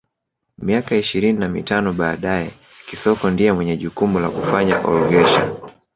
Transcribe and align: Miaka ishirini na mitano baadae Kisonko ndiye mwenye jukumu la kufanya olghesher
Miaka 0.57 0.95
ishirini 0.95 1.39
na 1.39 1.49
mitano 1.49 1.93
baadae 1.93 2.51
Kisonko 2.87 3.29
ndiye 3.29 3.53
mwenye 3.53 3.77
jukumu 3.77 4.19
la 4.19 4.29
kufanya 4.29 4.79
olghesher 4.87 5.55